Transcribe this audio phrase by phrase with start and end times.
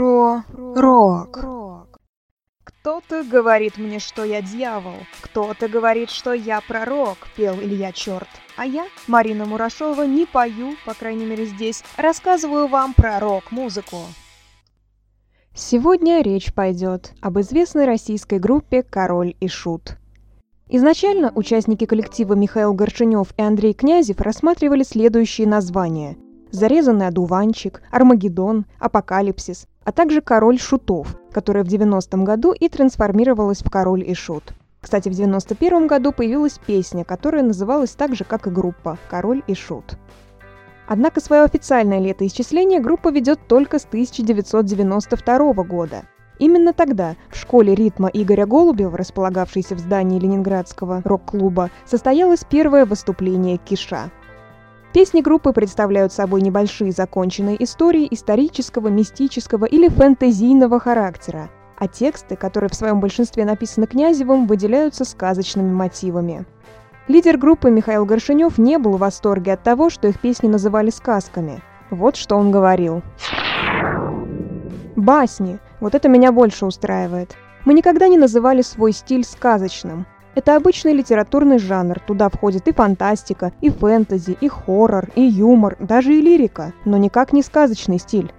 [0.00, 1.98] Про рок.
[2.64, 8.26] Кто-то говорит мне, что я дьявол, кто-то говорит, что я пророк, пел Илья Черт.
[8.56, 13.98] А я, Марина Мурашова, не пою, по крайней мере здесь, рассказываю вам про рок-музыку.
[15.54, 19.98] Сегодня речь пойдет об известной российской группе «Король и Шут».
[20.70, 26.16] Изначально участники коллектива Михаил Горшинев и Андрей Князев рассматривали следующие названия–
[26.52, 33.70] «Зарезанный одуванчик», «Армагеддон», «Апокалипсис», а также «Король шутов», которая в 90-м году и трансформировалась в
[33.70, 34.52] «Король и шут».
[34.80, 39.54] Кстати, в 91 году появилась песня, которая называлась так же, как и группа «Король и
[39.54, 39.96] шут».
[40.86, 46.02] Однако свое официальное летоисчисление группа ведет только с 1992 года.
[46.38, 53.58] Именно тогда в школе ритма Игоря Голубева, располагавшейся в здании Ленинградского рок-клуба, состоялось первое выступление
[53.58, 54.10] Киша–
[54.92, 62.70] Песни группы представляют собой небольшие законченные истории исторического, мистического или фэнтезийного характера, а тексты, которые
[62.70, 66.44] в своем большинстве написаны Князевым, выделяются сказочными мотивами.
[67.06, 71.62] Лидер группы Михаил Горшинев не был в восторге от того, что их песни называли сказками.
[71.90, 73.02] Вот что он говорил.
[74.96, 75.60] «Басни.
[75.78, 77.36] Вот это меня больше устраивает.
[77.64, 80.06] Мы никогда не называли свой стиль сказочным.
[80.34, 86.14] Это обычный литературный жанр, туда входит и фантастика, и фэнтези, и хоррор, и юмор, даже
[86.14, 88.32] и лирика, но никак не сказочный стиль.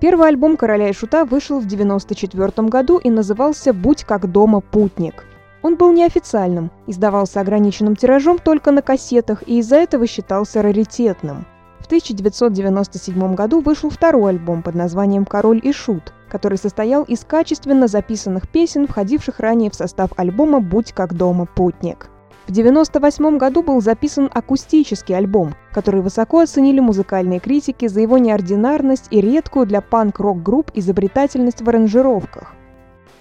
[0.00, 5.26] Первый альбом «Короля и Шута» вышел в 1994 году и назывался «Будь как дома, путник».
[5.62, 11.44] Он был неофициальным, издавался ограниченным тиражом только на кассетах и из-за этого считался раритетным.
[11.80, 17.88] В 1997 году вышел второй альбом под названием «Король и Шут», который состоял из качественно
[17.88, 22.08] записанных песен, входивших ранее в состав альбома «Будь как дома, путник».
[22.46, 29.06] В 1998 году был записан акустический альбом, который высоко оценили музыкальные критики за его неординарность
[29.10, 32.54] и редкую для панк-рок-групп изобретательность в аранжировках.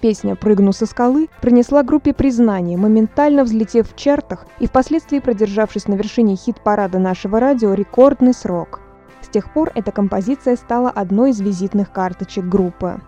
[0.01, 5.93] Песня «Прыгну со скалы» принесла группе признание, моментально взлетев в чартах и впоследствии продержавшись на
[5.95, 8.79] вершине хит-парада нашего радио рекордный срок–
[9.29, 12.99] с тех пор эта композиция стала одной из визитных карточек группы.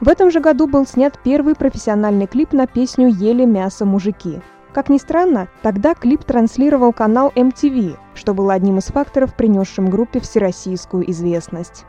[0.00, 4.40] В этом же году был снят первый профессиональный клип на песню «Ели мясо мужики».
[4.72, 10.18] Как ни странно, тогда клип транслировал канал MTV, что было одним из факторов, принесшим группе
[10.18, 11.84] всероссийскую известность.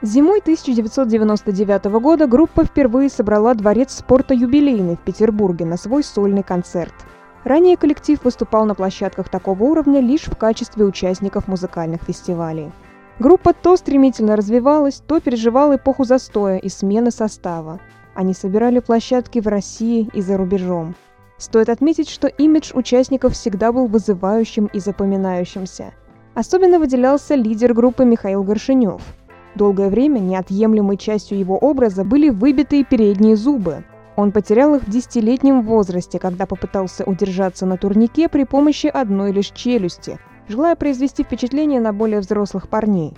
[0.00, 6.94] Зимой 1999 года группа впервые собрала дворец спорта «Юбилейный» в Петербурге на свой сольный концерт.
[7.44, 12.72] Ранее коллектив выступал на площадках такого уровня лишь в качестве участников музыкальных фестивалей.
[13.20, 17.80] Группа то стремительно развивалась, то переживала эпоху застоя и смены состава.
[18.14, 20.96] Они собирали площадки в России и за рубежом.
[21.38, 25.94] Стоит отметить, что имидж участников всегда был вызывающим и запоминающимся.
[26.34, 29.02] Особенно выделялся лидер группы Михаил Горшинев.
[29.54, 33.84] Долгое время неотъемлемой частью его образа были выбитые передние зубы.
[34.16, 39.50] Он потерял их в десятилетнем возрасте, когда попытался удержаться на турнике при помощи одной лишь
[39.50, 40.18] челюсти–
[40.48, 43.16] желая произвести впечатление на более взрослых парней.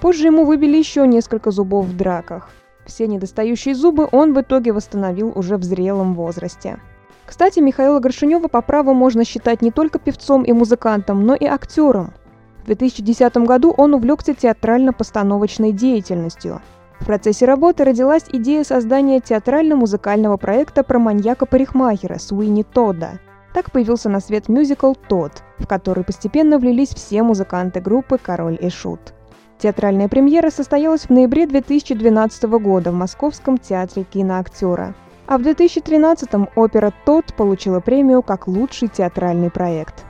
[0.00, 2.50] Позже ему выбили еще несколько зубов в драках.
[2.86, 6.78] Все недостающие зубы он в итоге восстановил уже в зрелом возрасте.
[7.26, 12.14] Кстати, Михаила Горшинева по праву можно считать не только певцом и музыкантом, но и актером.
[12.62, 16.62] В 2010 году он увлекся театрально-постановочной деятельностью.
[17.00, 23.20] В процессе работы родилась идея создания театрально-музыкального проекта про маньяка-парикмахера Суини Тодда–
[23.52, 28.68] так появился на свет мюзикл «Тот», в который постепенно влились все музыканты группы «Король и
[28.70, 29.14] Шут».
[29.58, 34.94] Театральная премьера состоялась в ноябре 2012 года в Московском театре киноактера.
[35.26, 40.04] А в 2013-м опера «Тот» получила премию как лучший театральный проект.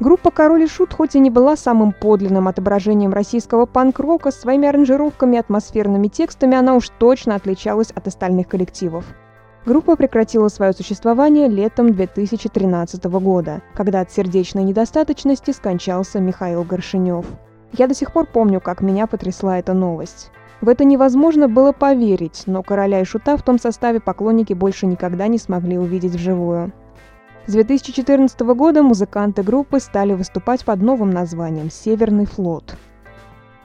[0.00, 5.36] Группа «Король и Шут» хоть и не была самым подлинным отображением российского панк-рока, своими аранжировками
[5.36, 9.04] и атмосферными текстами она уж точно отличалась от остальных коллективов.
[9.66, 17.26] Группа прекратила свое существование летом 2013 года, когда от сердечной недостаточности скончался Михаил Горшинев.
[17.72, 20.30] Я до сих пор помню, как меня потрясла эта новость.
[20.60, 25.26] В это невозможно было поверить, но короля и шута в том составе поклонники больше никогда
[25.26, 26.72] не смогли увидеть вживую.
[27.46, 32.76] С 2014 года музыканты группы стали выступать под новым названием «Северный флот».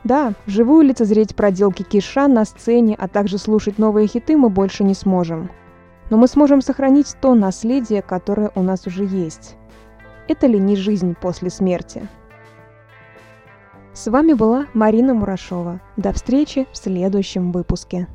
[0.03, 4.95] Да, вживую лицезреть проделки Киша на сцене, а также слушать новые хиты мы больше не
[4.95, 5.49] сможем
[6.13, 9.55] но мы сможем сохранить то наследие, которое у нас уже есть.
[10.27, 12.07] Это ли не жизнь после смерти?
[13.93, 15.81] С вами была Марина Мурашова.
[15.97, 18.07] До встречи в следующем выпуске.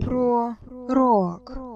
[0.00, 0.56] Про
[0.88, 1.67] рок.